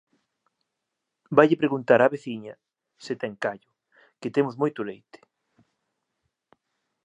[1.37, 2.53] Vaille preguntar á veciña
[3.05, 3.69] se ten callo,
[4.21, 5.19] que temos moito leite